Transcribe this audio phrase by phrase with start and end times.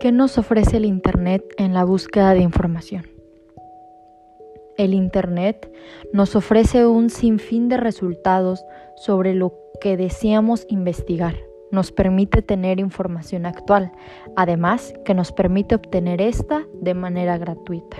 [0.00, 3.06] ¿Qué nos ofrece el Internet en la búsqueda de información?
[4.78, 5.70] El Internet
[6.14, 8.64] nos ofrece un sinfín de resultados
[8.96, 11.34] sobre lo que deseamos investigar.
[11.70, 13.92] Nos permite tener información actual,
[14.36, 17.98] además que nos permite obtener esta de manera gratuita.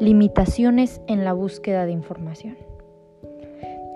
[0.00, 2.56] Limitaciones en la búsqueda de información.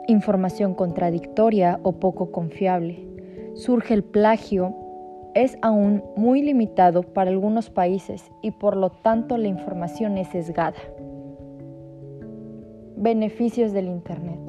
[0.06, 3.08] Información contradictoria o poco confiable.
[3.54, 4.74] Surge el plagio
[5.36, 10.78] es aún muy limitado para algunos países y por lo tanto la información es sesgada.
[12.96, 14.40] Beneficios del Internet.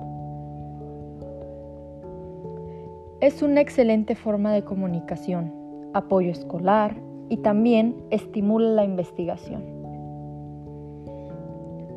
[3.19, 5.51] Es una excelente forma de comunicación,
[5.93, 6.95] apoyo escolar
[7.27, 9.63] y también estimula la investigación.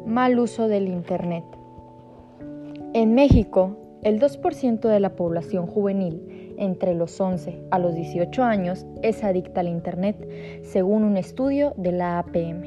[0.05, 1.45] Mal uso del Internet.
[2.93, 8.87] En México, el 2% de la población juvenil entre los 11 a los 18 años
[9.03, 12.65] es adicta al Internet, según un estudio de la APM.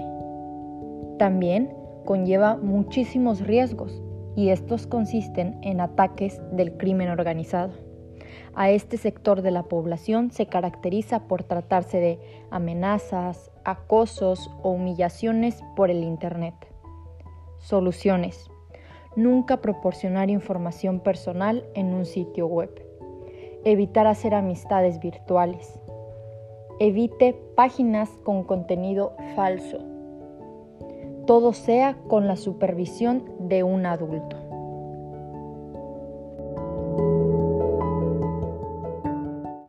[1.17, 1.73] También
[2.05, 4.02] conlleva muchísimos riesgos
[4.35, 7.73] y estos consisten en ataques del crimen organizado.
[8.55, 12.19] A este sector de la población se caracteriza por tratarse de
[12.52, 16.53] amenazas, acosos o humillaciones por el Internet.
[17.58, 18.52] Soluciones
[19.16, 22.69] nunca proporcionar información personal en un sitio web,
[23.64, 25.80] evitar hacer amistades virtuales,
[26.80, 29.80] evite páginas con contenido falso,
[31.25, 34.52] todo sea con la supervisión de un adulto.